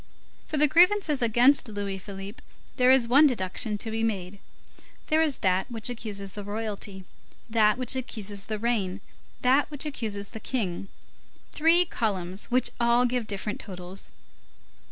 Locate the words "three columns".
11.53-12.45